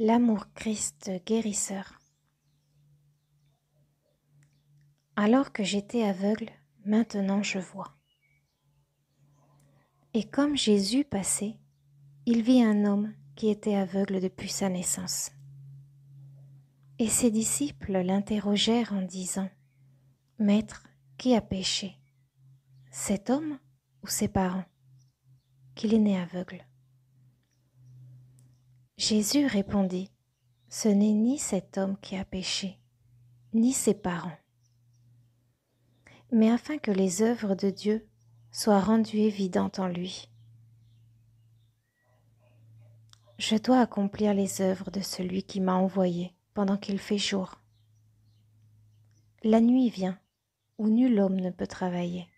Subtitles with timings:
[0.00, 2.00] L'amour Christ guérisseur.
[5.14, 6.50] Alors que j'étais aveugle,
[6.84, 7.94] maintenant je vois.
[10.12, 11.54] Et comme Jésus passait,
[12.26, 15.30] il vit un homme qui était aveugle depuis sa naissance.
[16.98, 19.48] Et ses disciples l'interrogèrent en disant,
[20.40, 20.88] Maître,
[21.18, 22.00] qui a péché?
[22.90, 23.60] Cet homme
[24.02, 24.66] ou ses parents?
[25.76, 26.66] Qu'il est né aveugle
[28.96, 30.12] Jésus répondit,
[30.68, 32.78] Ce n'est ni cet homme qui a péché,
[33.52, 34.38] ni ses parents,
[36.30, 38.06] mais afin que les œuvres de Dieu
[38.52, 40.30] soient rendues évidentes en lui.
[43.36, 47.60] Je dois accomplir les œuvres de celui qui m'a envoyé pendant qu'il fait jour.
[49.42, 50.20] La nuit vient
[50.78, 52.28] où nul homme ne peut travailler.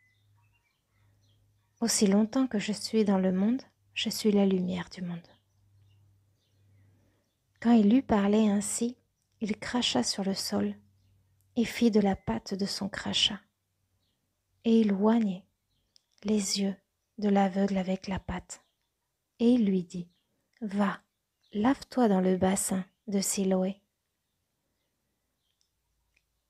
[1.83, 3.63] Aussi longtemps que je suis dans le monde,
[3.93, 5.36] je suis la lumière du monde.
[7.67, 8.97] Quand il eut parlé ainsi,
[9.41, 10.77] il cracha sur le sol
[11.57, 13.41] et fit de la pâte de son crachat.
[14.65, 15.45] Et il oignait
[16.23, 16.77] les yeux
[17.19, 18.63] de l'aveugle avec la pâte.
[19.41, 20.07] Et il lui dit,
[20.61, 21.01] Va,
[21.55, 23.81] lave-toi dans le bassin de Siloé.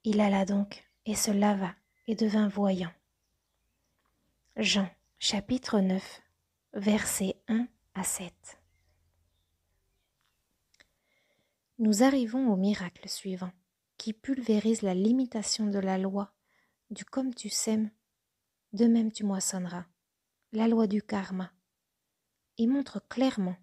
[0.05, 1.75] Il alla donc et se lava
[2.09, 2.93] et devint voyant.
[4.59, 6.23] Jean chapitre 9
[6.75, 8.56] versets 1 à 7
[11.79, 13.53] Nous arrivons au miracle suivant,
[13.99, 16.33] qui pulvérise la limitation de la loi
[16.89, 17.91] du comme tu sèmes,
[18.73, 19.85] de même tu moissonneras,
[20.53, 21.53] la loi du karma,
[22.57, 23.57] et montre clairement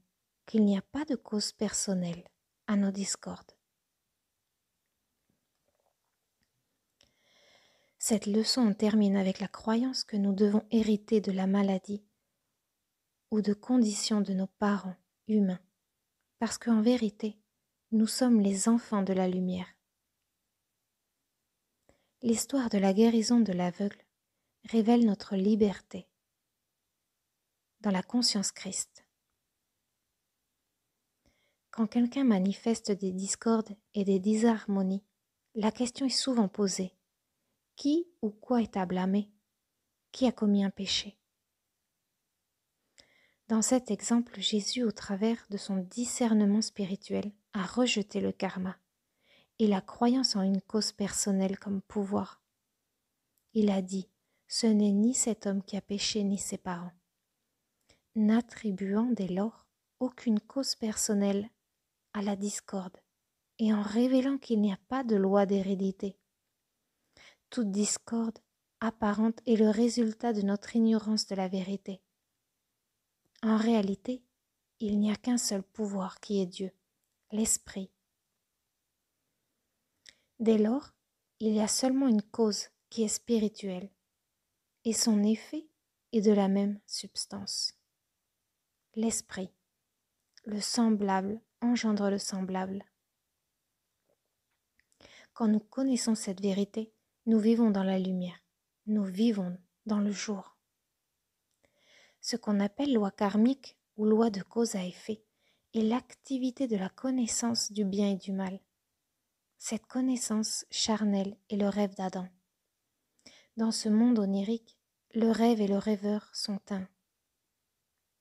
[0.45, 2.23] qu'il n'y a pas de cause personnelle
[2.67, 3.53] à nos discordes.
[7.97, 12.05] Cette leçon termine avec la croyance que nous devons hériter de la maladie
[13.31, 15.61] ou de conditions de nos parents humains,
[16.37, 17.39] parce qu'en vérité,
[17.93, 19.67] nous sommes les enfants de la lumière.
[22.23, 24.03] L'histoire de la guérison de l'aveugle
[24.63, 26.07] révèle notre liberté
[27.81, 29.05] dans la conscience Christ.
[31.69, 35.03] Quand quelqu'un manifeste des discordes et des disharmonies,
[35.53, 36.95] la question est souvent posée.
[37.75, 39.29] Qui ou quoi est à blâmer?
[40.11, 41.19] Qui a commis un péché?
[43.49, 48.75] Dans cet exemple, Jésus, au travers de son discernement spirituel, à rejeter le karma
[49.59, 52.41] et la croyance en une cause personnelle comme pouvoir.
[53.53, 54.09] Il a dit,
[54.47, 56.93] ce n'est ni cet homme qui a péché ni ses parents,
[58.15, 59.67] n'attribuant dès lors
[59.99, 61.49] aucune cause personnelle
[62.13, 62.97] à la discorde
[63.59, 66.17] et en révélant qu'il n'y a pas de loi d'hérédité.
[67.49, 68.39] Toute discorde
[68.79, 72.01] apparente est le résultat de notre ignorance de la vérité.
[73.43, 74.23] En réalité,
[74.79, 76.71] il n'y a qu'un seul pouvoir qui est Dieu
[77.33, 77.89] l'esprit.
[80.39, 80.93] Dès lors,
[81.39, 83.89] il y a seulement une cause qui est spirituelle,
[84.85, 85.67] et son effet
[86.11, 87.73] est de la même substance.
[88.93, 89.49] L'esprit,
[90.45, 92.85] le semblable engendre le semblable.
[95.33, 96.93] Quand nous connaissons cette vérité,
[97.25, 98.37] nous vivons dans la lumière,
[98.85, 99.57] nous vivons
[99.87, 100.55] dans le jour.
[102.21, 105.23] Ce qu'on appelle loi karmique ou loi de cause à effet
[105.73, 108.59] et l'activité de la connaissance du bien et du mal.
[109.57, 112.27] Cette connaissance charnelle est le rêve d'Adam.
[113.57, 114.77] Dans ce monde onirique,
[115.13, 116.87] le rêve et le rêveur sont un.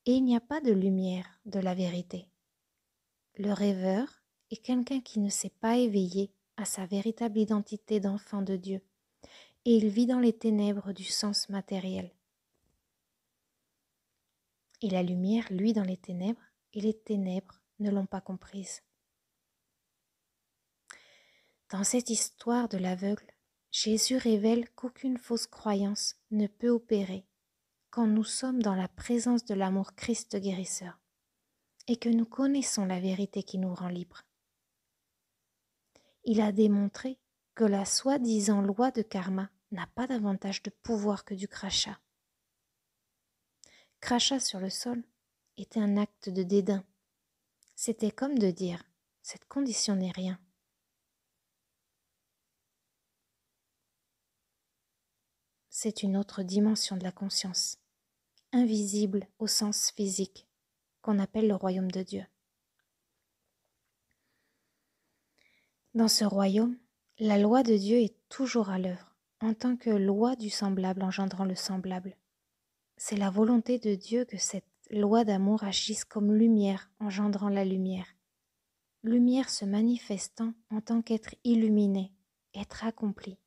[0.06, 2.28] Et il n'y a pas de lumière de la vérité.
[3.36, 8.56] Le rêveur est quelqu'un qui ne s'est pas éveillé à sa véritable identité d'enfant de
[8.56, 8.82] Dieu,
[9.64, 12.12] et il vit dans les ténèbres du sens matériel.
[14.82, 18.82] Et la lumière, lui, dans les ténèbres, et les ténèbres ne l'ont pas comprise.
[21.70, 23.26] Dans cette histoire de l'aveugle,
[23.70, 27.26] Jésus révèle qu'aucune fausse croyance ne peut opérer
[27.88, 30.98] quand nous sommes dans la présence de l'amour Christ guérisseur
[31.86, 34.24] et que nous connaissons la vérité qui nous rend libres.
[36.24, 37.18] Il a démontré
[37.54, 41.98] que la soi-disant loi de karma n'a pas davantage de pouvoir que du crachat.
[44.00, 45.02] Crachat sur le sol,
[45.56, 46.84] était un acte de dédain.
[47.74, 48.84] C'était comme de dire
[49.22, 50.38] Cette condition n'est rien.
[55.68, 57.78] C'est une autre dimension de la conscience,
[58.52, 60.46] invisible au sens physique,
[61.00, 62.24] qu'on appelle le royaume de Dieu.
[65.94, 66.78] Dans ce royaume,
[67.18, 71.44] la loi de Dieu est toujours à l'œuvre, en tant que loi du semblable engendrant
[71.44, 72.16] le semblable.
[72.96, 78.06] C'est la volonté de Dieu que cette loi d'amour agisse comme lumière engendrant la lumière.
[79.02, 82.12] lumière se manifestant en tant qu'être illuminé,
[82.54, 83.38] être accompli.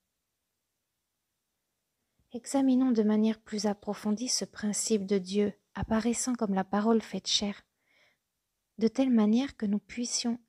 [2.34, 7.62] Examinons de manière plus approfondie ce principe de Dieu apparaissant comme la parole faite chair,
[8.78, 10.40] de telle manière que nous puissions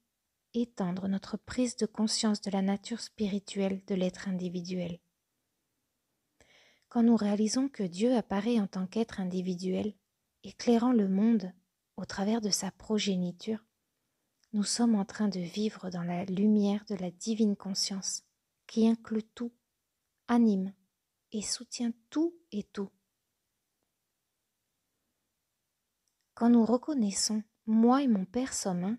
[0.55, 4.99] étendre notre prise de conscience de la nature spirituelle de l'être individuel.
[6.89, 9.95] Quand nous réalisons que Dieu apparaît en tant qu'être individuel,
[10.45, 11.53] éclairant le monde
[11.97, 13.65] au travers de sa progéniture,
[14.53, 18.23] nous sommes en train de vivre dans la lumière de la divine conscience
[18.67, 19.53] qui inclut tout,
[20.29, 20.73] anime
[21.33, 22.91] et soutient tout et tout.
[26.35, 28.99] Quand nous reconnaissons moi et mon Père sommes un,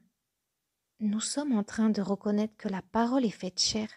[1.00, 3.88] nous sommes en train de reconnaître que la parole est faite chair,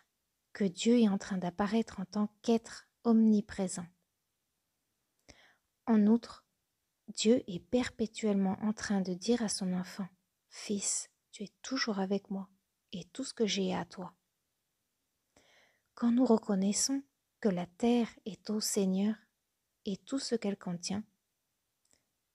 [0.53, 3.87] que Dieu est en train d'apparaître en tant qu'être omniprésent.
[5.87, 6.45] En outre,
[7.11, 10.07] Dieu est perpétuellement en train de dire à son enfant,
[10.49, 12.49] Fils, tu es toujours avec moi
[12.93, 14.15] et tout ce que j'ai à toi.
[15.95, 17.03] Quand nous reconnaissons
[17.41, 19.15] que la terre est au Seigneur
[19.87, 21.03] et tout ce qu'elle contient,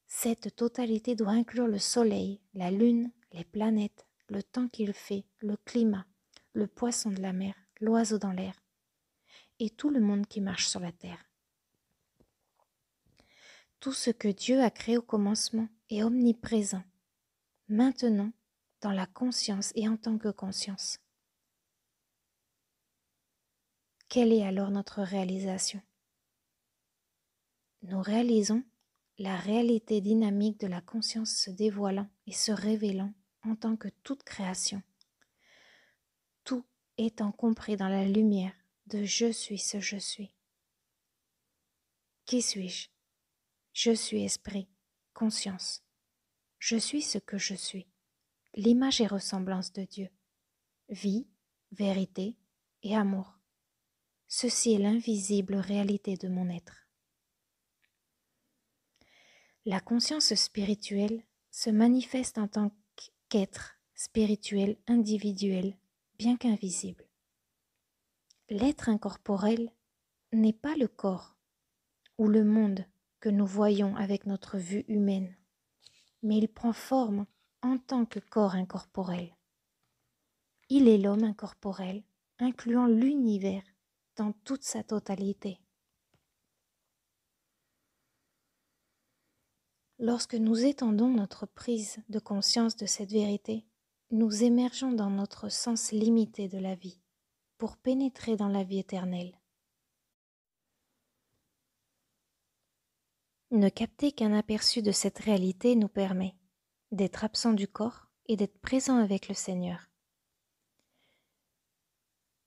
[0.08, 5.56] cette totalité doit inclure le soleil, la lune, les planètes, le temps qu'il fait, le
[5.58, 6.06] climat,
[6.54, 8.62] le poisson de la mer, l'oiseau dans l'air,
[9.60, 11.25] et tout le monde qui marche sur la terre.
[13.86, 16.82] Tout ce que Dieu a créé au commencement est omniprésent,
[17.68, 18.32] maintenant
[18.82, 20.98] dans la conscience et en tant que conscience.
[24.10, 25.84] Quelle est alors notre réalisation?
[27.84, 28.64] Nous réalisons
[29.20, 34.24] la réalité dynamique de la conscience se dévoilant et se révélant en tant que toute
[34.24, 34.82] création.
[36.44, 36.66] Tout
[36.98, 38.56] étant compris dans la lumière
[38.88, 40.34] de je suis ce je suis.
[42.26, 42.95] Qui suis-je?
[43.76, 44.70] Je suis esprit,
[45.14, 45.84] conscience.
[46.60, 47.86] Je suis ce que je suis
[48.54, 50.08] l'image et ressemblance de Dieu,
[50.88, 51.28] vie,
[51.74, 52.38] vérité
[52.84, 53.38] et amour.
[54.30, 56.88] Ceci est l'invisible réalité de mon être.
[59.66, 61.22] La conscience spirituelle
[61.52, 62.72] se manifeste en tant
[63.28, 65.78] qu'être spirituel individuel,
[66.18, 67.04] bien qu'invisible.
[68.48, 69.70] L'être incorporel
[70.32, 71.36] n'est pas le corps
[72.18, 72.86] ou le monde
[73.30, 75.36] nous voyons avec notre vue humaine,
[76.24, 77.26] mais il prend forme
[77.62, 79.36] en tant que corps incorporel.
[80.70, 82.04] Il est l'homme incorporel,
[82.40, 83.64] incluant l'univers
[84.16, 85.60] dans toute sa totalité.
[90.00, 93.66] Lorsque nous étendons notre prise de conscience de cette vérité,
[94.12, 97.00] nous émergeons dans notre sens limité de la vie
[97.58, 99.40] pour pénétrer dans la vie éternelle.
[103.56, 106.36] Ne capter qu'un aperçu de cette réalité nous permet,
[106.92, 109.90] d'être absent du corps et d'être présent avec le Seigneur.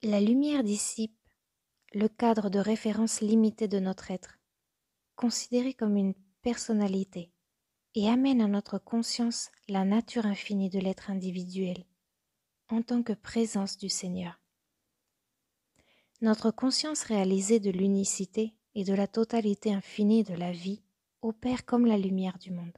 [0.03, 1.17] La lumière dissipe
[1.95, 4.39] le cadre de référence limité de notre être,
[5.17, 6.13] considéré comme une
[6.43, 7.33] personnalité,
[7.95, 11.87] et amène à notre conscience la nature infinie de l'être individuel,
[12.69, 14.43] en tant que présence du Seigneur.
[16.21, 20.83] Notre conscience réalisée de l'unicité et de la totalité infinie de la vie
[21.23, 22.77] opère comme la lumière du monde.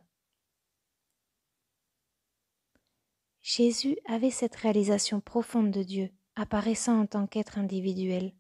[3.43, 8.35] Jésus avait cette réalisation profonde de Dieu, apparaissant en tant qu'être individuel,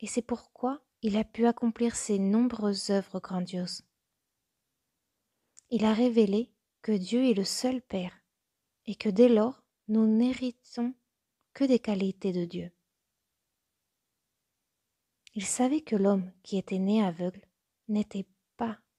[0.00, 3.82] et c'est pourquoi il a pu accomplir ces nombreuses œuvres grandioses.
[5.70, 6.52] Il a révélé
[6.82, 8.18] que Dieu est le seul Père,
[8.86, 10.94] et que dès lors nous n'héritons
[11.52, 12.72] que des qualités de Dieu.
[15.34, 17.46] Il savait que l'homme qui était né aveugle
[17.88, 18.35] n'était pas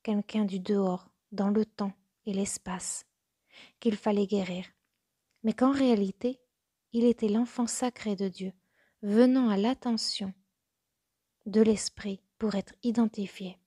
[0.08, 1.92] quelqu'un du dehors, dans le temps
[2.26, 3.06] et l'espace,
[3.82, 4.64] qu'il fallait guérir,
[5.44, 6.40] mais qu'en réalité,
[6.94, 8.54] il était l'enfant sacré de Dieu,
[9.02, 10.34] venant à l'attention
[11.46, 13.58] de l'Esprit pour être identifié.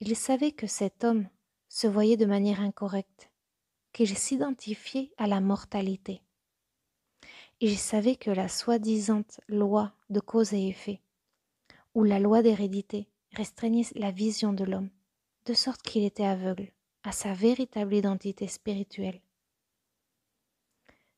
[0.00, 1.28] Il savait que cet homme
[1.68, 3.30] se voyait de manière incorrecte,
[3.92, 6.22] qu'il s'identifiait à la mortalité.
[7.60, 11.02] Il savait que la soi-disant loi de cause et effet,
[11.94, 14.90] ou la loi d'hérédité, restreignait la vision de l'homme,
[15.46, 16.72] de sorte qu'il était aveugle
[17.02, 19.20] à sa véritable identité spirituelle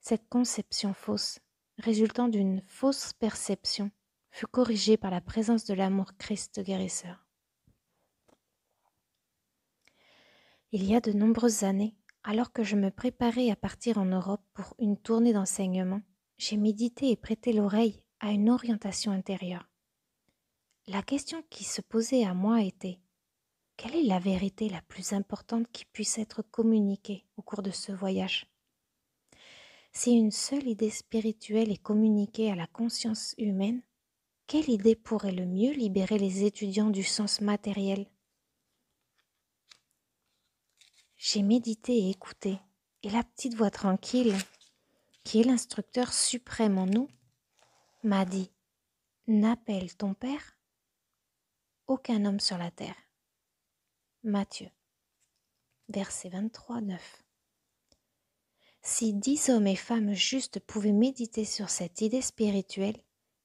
[0.04, 1.38] cette conception fausse,
[1.78, 3.90] résultant d'une fausse perception,
[4.30, 7.26] fut corrigée par la présence de l'amour Christ guérisseur.
[10.72, 14.42] Il y a de nombreuses années, alors que je me préparais à partir en Europe
[14.52, 16.02] pour une tournée d'enseignement,
[16.36, 19.70] j'ai médité et prêté l'oreille à une orientation intérieure.
[20.86, 22.98] La question qui se posait à moi était
[23.78, 27.90] quelle est la vérité la plus importante qui puisse être communiquée au cours de ce
[27.90, 28.46] voyage?
[29.92, 33.82] Si une seule idée spirituelle est communiquée à la conscience humaine,
[34.46, 38.06] quelle idée pourrait le mieux libérer les étudiants du sens matériel?
[41.16, 42.58] J'ai médité et écouté,
[43.02, 44.36] et la petite voix tranquille,
[45.22, 47.08] qui est l'instructeur suprême en nous,
[48.02, 48.50] m'a dit
[49.26, 50.53] N'appelle ton Père
[51.86, 52.96] aucun homme sur la terre.
[54.22, 54.70] Matthieu,
[55.88, 57.22] verset 23, 9.
[58.82, 62.96] Si dix hommes et femmes justes pouvaient méditer sur cette idée spirituelle,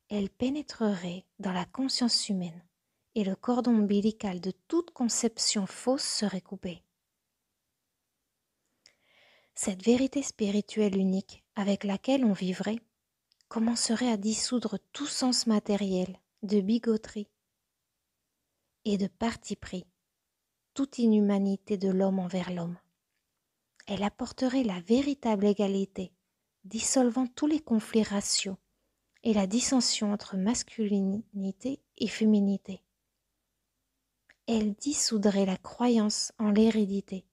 [0.09, 2.63] elle pénétrerait dans la conscience humaine
[3.15, 6.83] et le cordon ombilical de toute conception fausse serait coupé.
[9.55, 12.79] Cette vérité spirituelle unique avec laquelle on vivrait
[13.49, 17.27] commencerait à dissoudre tout sens matériel de bigoterie
[18.85, 19.85] et de parti pris,
[20.73, 22.77] toute inhumanité de l'homme envers l'homme
[23.89, 26.11] elle apporterait la véritable égalité,
[26.63, 28.57] dissolvant tous les conflits raciaux
[29.23, 32.83] et la dissension entre masculinité et féminité.
[34.45, 37.25] Elle dissoudrait la croyance en l'hérédité.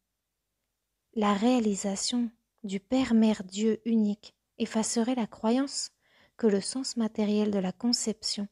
[1.14, 2.30] La réalisation
[2.64, 5.90] du Père-Mère Dieu unique effacerait la croyance
[6.38, 8.48] que le sens matériel de la conception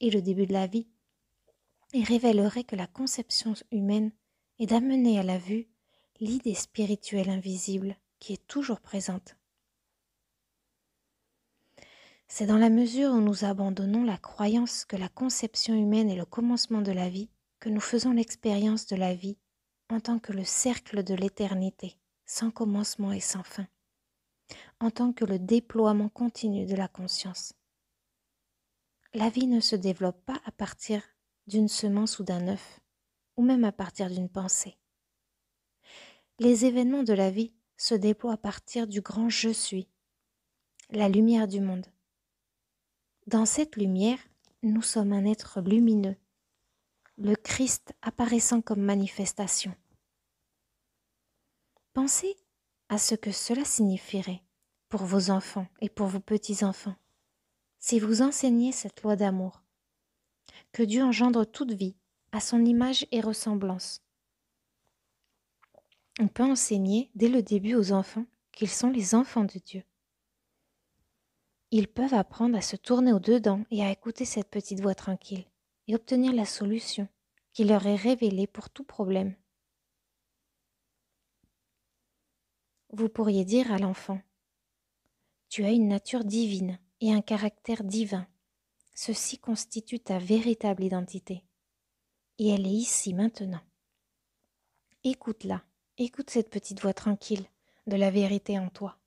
[0.00, 0.86] est le début de la vie
[1.92, 4.12] et révélerait que la conception humaine
[4.58, 5.68] est d'amener à la vue
[6.20, 9.36] l'idée spirituelle invisible qui est toujours présente.
[12.28, 16.24] C'est dans la mesure où nous abandonnons la croyance que la conception humaine est le
[16.24, 17.28] commencement de la vie
[17.58, 19.36] que nous faisons l'expérience de la vie
[19.88, 23.66] en tant que le cercle de l'éternité, sans commencement et sans fin,
[24.78, 27.52] en tant que le déploiement continu de la conscience.
[29.12, 31.02] La vie ne se développe pas à partir
[31.50, 32.80] d'une semence ou d'un œuf,
[33.36, 34.76] ou même à partir d'une pensée
[36.40, 39.88] les événements de la vie se déploient à partir du grand je suis,
[40.88, 41.86] la lumière du monde.
[43.26, 44.18] Dans cette lumière,
[44.62, 46.16] nous sommes un être lumineux,
[47.18, 49.74] le Christ apparaissant comme manifestation.
[51.92, 52.34] Pensez
[52.88, 54.42] à ce que cela signifierait
[54.88, 56.96] pour vos enfants et pour vos petits-enfants
[57.78, 59.62] si vous enseignez cette loi d'amour,
[60.72, 61.96] que Dieu engendre toute vie
[62.32, 64.02] à son image et ressemblance,
[66.20, 69.82] on peut enseigner dès le début aux enfants qu'ils sont les enfants de Dieu.
[71.70, 75.46] Ils peuvent apprendre à se tourner au-dedans et à écouter cette petite voix tranquille
[75.86, 77.08] et obtenir la solution
[77.52, 79.34] qui leur est révélée pour tout problème.
[82.92, 84.20] Vous pourriez dire à l'enfant,
[85.48, 88.26] Tu as une nature divine et un caractère divin.
[88.94, 91.44] Ceci constitue ta véritable identité.
[92.38, 93.62] Et elle est ici maintenant.
[95.04, 95.62] Écoute-la
[95.98, 97.44] Écoute cette petite voix tranquille
[97.86, 98.98] de la vérité en toi.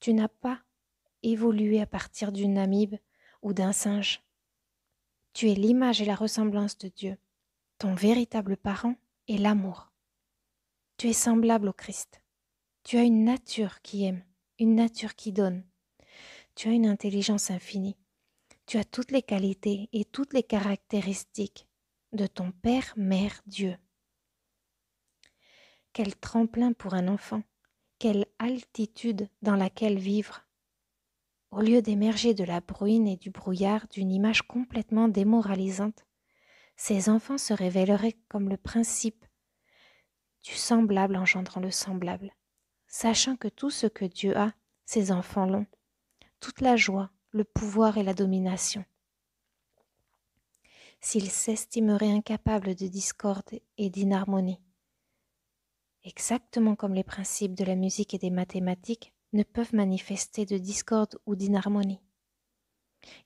[0.00, 0.60] Tu n'as pas
[1.22, 2.96] évolué à partir d'une amibe
[3.42, 4.22] ou d'un singe.
[5.32, 7.16] Tu es l'image et la ressemblance de Dieu.
[7.78, 8.96] Ton véritable parent
[9.28, 9.92] est l'amour.
[10.96, 12.20] Tu es semblable au Christ.
[12.82, 14.24] Tu as une nature qui aime,
[14.58, 15.64] une nature qui donne.
[16.54, 17.96] Tu as une intelligence infinie.
[18.68, 21.66] Tu as toutes les qualités et toutes les caractéristiques
[22.12, 23.74] de ton Père, Mère, Dieu.
[25.94, 27.42] Quel tremplin pour un enfant,
[27.98, 30.44] quelle altitude dans laquelle vivre.
[31.50, 36.04] Au lieu d'émerger de la bruine et du brouillard d'une image complètement démoralisante,
[36.76, 39.24] ces enfants se révéleraient comme le principe
[40.42, 42.34] du semblable engendrant le semblable,
[42.86, 44.52] sachant que tout ce que Dieu a,
[44.84, 45.66] ces enfants l'ont,
[46.38, 48.84] toute la joie, le pouvoir et la domination.
[51.00, 54.60] S'ils s'estimeraient incapables de discorde et d'inharmonie,
[56.04, 61.18] exactement comme les principes de la musique et des mathématiques ne peuvent manifester de discorde
[61.26, 62.00] ou d'inharmonie.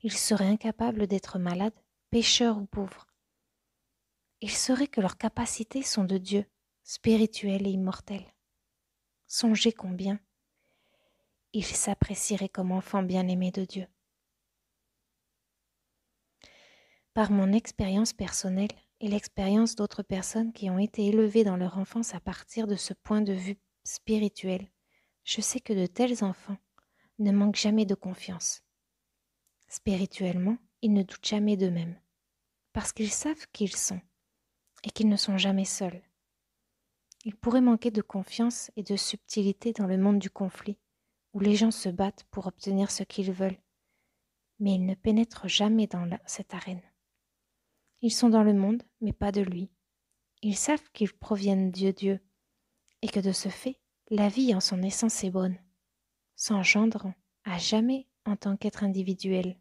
[0.03, 1.79] Ils seraient incapables d'être malades,
[2.11, 3.07] pécheurs ou pauvres.
[4.41, 6.45] Ils sauraient que leurs capacités sont de Dieu,
[6.83, 8.33] spirituelles et immortelles.
[9.27, 10.19] Songez combien
[11.53, 13.87] ils s'apprécieraient comme enfants bien-aimés de Dieu.
[17.13, 18.69] Par mon expérience personnelle,
[19.03, 22.93] et l'expérience d'autres personnes qui ont été élevées dans leur enfance à partir de ce
[22.93, 24.65] point de vue spirituel,
[25.25, 26.57] je sais que de tels enfants
[27.19, 28.63] ne manquent jamais de confiance.
[29.67, 31.99] Spirituellement, ils ne doutent jamais d'eux-mêmes,
[32.71, 33.99] parce qu'ils savent qui ils sont
[34.85, 36.01] et qu'ils ne sont jamais seuls.
[37.25, 40.77] Ils pourraient manquer de confiance et de subtilité dans le monde du conflit,
[41.33, 43.59] où les gens se battent pour obtenir ce qu'ils veulent,
[44.59, 46.81] mais ils ne pénètrent jamais dans cette arène.
[48.01, 49.71] Ils sont dans le monde, mais pas de lui.
[50.41, 52.19] Ils savent qu'ils proviennent de Dieu,
[53.01, 55.57] et que de ce fait, la vie en son essence est bonne.
[56.35, 57.13] s'engendrant
[57.45, 59.59] à jamais en tant qu'être individuel.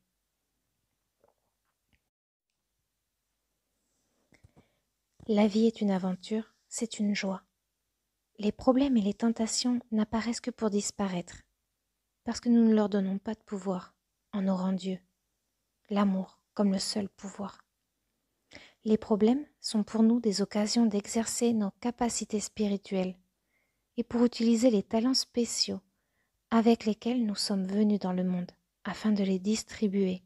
[5.29, 7.45] La vie est une aventure, c'est une joie.
[8.39, 11.43] Les problèmes et les tentations n'apparaissent que pour disparaître,
[12.25, 13.95] parce que nous ne leur donnons pas de pouvoir
[14.33, 14.99] en aurant Dieu,
[15.91, 17.59] l'amour comme le seul pouvoir.
[18.85, 23.17] Les problèmes sont pour nous des occasions d'exercer nos capacités spirituelles
[23.97, 25.81] et pour utiliser les talents spéciaux
[26.51, 28.51] avec lesquels nous sommes venus dans le monde
[28.85, 30.23] afin de les distribuer,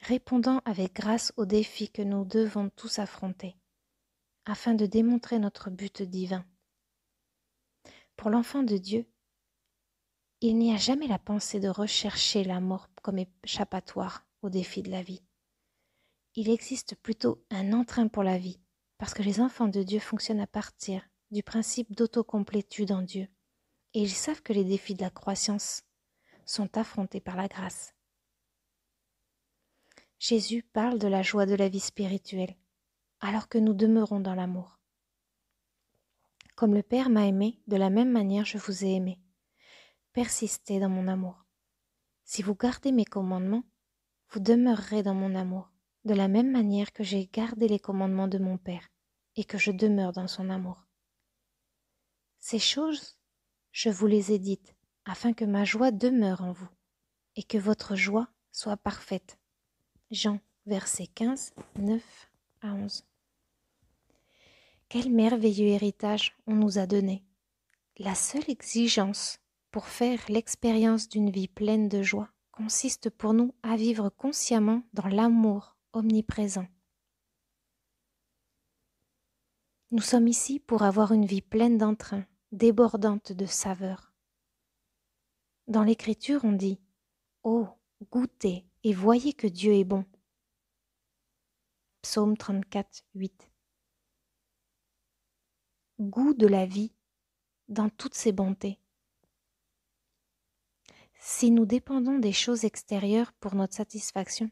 [0.00, 3.56] répondant avec grâce aux défis que nous devons tous affronter,
[4.44, 6.44] afin de démontrer notre but divin.
[8.16, 9.06] Pour l'enfant de Dieu,
[10.40, 14.90] il n'y a jamais la pensée de rechercher la mort comme échappatoire aux défis de
[14.90, 15.22] la vie
[16.36, 18.60] il existe plutôt un entrain pour la vie,
[18.98, 23.28] parce que les enfants de Dieu fonctionnent à partir du principe d'autocomplétude en Dieu,
[23.94, 25.82] et ils savent que les défis de la croissance
[26.44, 27.94] sont affrontés par la grâce.
[30.18, 32.56] Jésus parle de la joie de la vie spirituelle,
[33.20, 34.78] alors que nous demeurons dans l'amour.
[36.54, 39.18] Comme le Père m'a aimé, de la même manière je vous ai aimé.
[40.12, 41.44] Persistez dans mon amour.
[42.24, 43.62] Si vous gardez mes commandements,
[44.30, 45.70] vous demeurerez dans mon amour,
[46.04, 48.88] de la même manière que j'ai gardé les commandements de mon Père
[49.36, 50.84] et que je demeure dans son amour.
[52.40, 53.18] Ces choses,
[53.70, 54.74] je vous les ai dites,
[55.04, 56.68] afin que ma joie demeure en vous,
[57.36, 59.38] et que votre joie soit parfaite.
[60.10, 62.30] Jean, verset 15, 9
[62.62, 63.04] à 11.
[64.88, 67.24] Quel merveilleux héritage on nous a donné.
[67.98, 69.38] La seule exigence
[69.70, 75.06] pour faire l'expérience d'une vie pleine de joie consiste pour nous à vivre consciemment dans
[75.06, 76.66] l'amour omniprésent.
[79.92, 84.12] Nous sommes ici pour avoir une vie pleine d'entrain, débordante de saveur.
[85.66, 86.80] Dans l'Écriture, on dit
[87.42, 87.66] Oh,
[88.10, 90.04] goûtez et voyez que Dieu est bon.
[92.02, 93.50] Psaume 34, 8.
[96.00, 96.92] Goût de la vie
[97.68, 98.78] dans toutes ses bontés.
[101.22, 104.50] Si nous dépendons des choses extérieures pour notre satisfaction,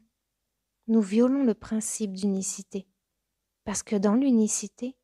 [0.87, 2.87] nous violons le principe d'unicité,
[3.63, 4.95] parce que dans l'unicité,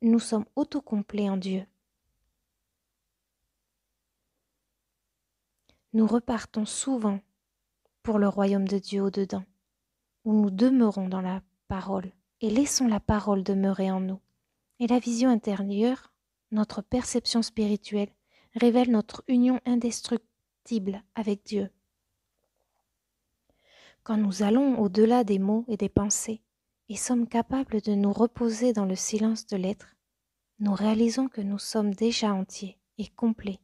[0.00, 1.66] nous sommes autocomplets en Dieu.
[5.92, 7.20] Nous repartons souvent
[8.02, 9.44] pour le royaume de Dieu au-dedans,
[10.24, 14.20] où nous demeurons dans la parole et laissons la parole demeurer en nous.
[14.78, 16.10] Et la vision intérieure,
[16.52, 18.14] notre perception spirituelle,
[18.54, 20.29] révèle notre union indestructible
[21.14, 21.70] avec Dieu.
[24.02, 26.42] Quand nous allons au-delà des mots et des pensées
[26.88, 29.96] et sommes capables de nous reposer dans le silence de l'être,
[30.58, 33.60] nous réalisons que nous sommes déjà entiers et complets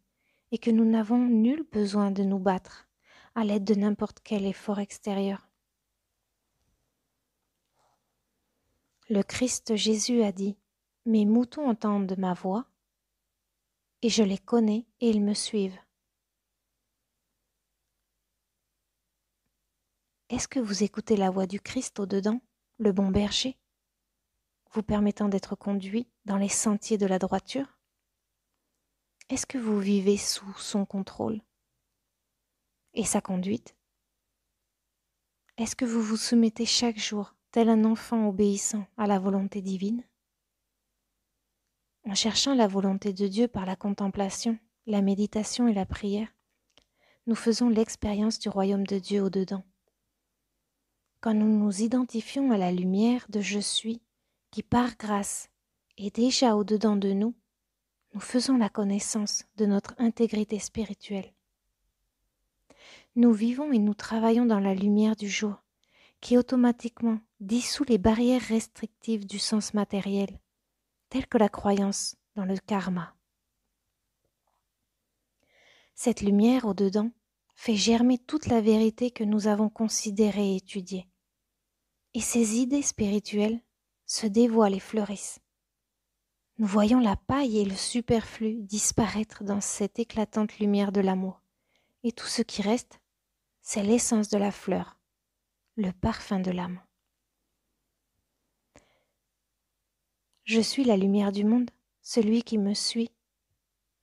[0.53, 2.89] et que nous n'avons nul besoin de nous battre
[3.35, 5.49] à l'aide de n'importe quel effort extérieur.
[9.09, 10.57] Le Christ Jésus a dit,
[11.05, 12.67] Mes moutons entendent ma voix,
[14.03, 15.79] et je les connais et ils me suivent.
[20.29, 22.41] Est-ce que vous écoutez la voix du Christ au-dedans,
[22.79, 23.57] le bon berger,
[24.73, 27.79] vous permettant d'être conduit dans les sentiers de la droiture?
[29.29, 31.41] Est-ce que vous vivez sous son contrôle
[32.95, 33.77] et sa conduite?
[35.59, 40.03] Est-ce que vous vous soumettez chaque jour, tel un enfant obéissant à la volonté divine?
[42.05, 46.35] En cherchant la volonté de Dieu par la contemplation, la méditation et la prière,
[47.29, 49.65] nous faisons l'expérience du royaume de Dieu au-dedans
[51.21, 54.01] quand nous nous identifions à la lumière de Je suis,
[54.51, 55.49] qui par grâce
[55.97, 57.35] est déjà au-dedans de nous,
[58.15, 61.33] nous faisons la connaissance de notre intégrité spirituelle.
[63.15, 65.63] Nous vivons et nous travaillons dans la lumière du jour,
[66.21, 70.39] qui automatiquement dissout les barrières restrictives du sens matériel,
[71.09, 73.15] telles que la croyance dans le karma.
[75.95, 77.11] Cette lumière au-dedans
[77.57, 81.09] fait germer toute la vérité que nous avons considérée et étudiée
[82.17, 83.61] et ces idées spirituelles
[84.07, 85.39] se dévoilent et fleurissent.
[86.57, 91.43] Nous voyons la paille et le superflu disparaître dans cette éclatante lumière de l'amour,
[92.05, 93.03] et tout ce qui reste,
[93.61, 94.97] c'est l'essence de la fleur,
[95.77, 96.81] le parfum de l'âme.
[100.45, 103.11] Je suis la lumière du monde, celui qui me suit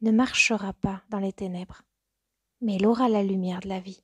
[0.02, 1.82] ne marchera pas dans les ténèbres,
[2.64, 4.04] mais il aura la lumière de la vie.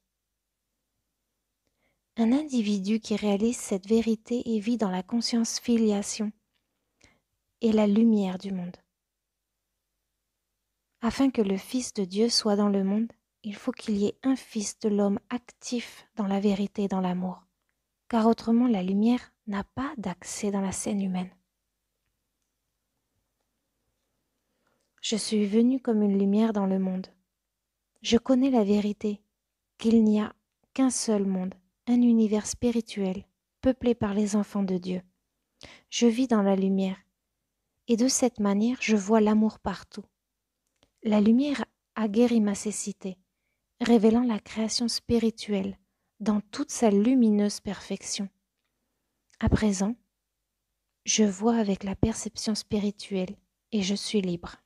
[2.17, 6.31] Un individu qui réalise cette vérité et vit dans la conscience filiation
[7.61, 8.75] est la lumière du monde.
[11.01, 13.11] Afin que le Fils de Dieu soit dans le monde,
[13.43, 16.99] il faut qu'il y ait un fils de l'homme actif dans la vérité et dans
[16.99, 17.41] l'amour,
[18.09, 21.31] car autrement la lumière n'a pas d'accès dans la scène humaine.
[25.01, 27.07] Je suis venu comme une lumière dans le monde.
[28.01, 29.21] Je connais la vérité,
[29.77, 30.33] qu'il n'y a
[30.73, 31.53] qu'un seul monde,
[31.87, 33.25] un univers spirituel,
[33.61, 35.01] peuplé par les enfants de Dieu.
[35.89, 36.97] Je vis dans la lumière,
[37.87, 40.05] et de cette manière je vois l'amour partout.
[41.03, 43.17] La lumière a guéri ma cécité,
[43.81, 45.77] révélant la création spirituelle
[46.21, 48.29] dans toute sa lumineuse perfection.
[49.41, 49.95] À présent,
[51.05, 53.35] je vois avec la perception spirituelle
[53.71, 54.57] et je suis libre.